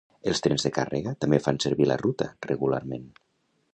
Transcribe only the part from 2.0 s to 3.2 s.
ruta regularment.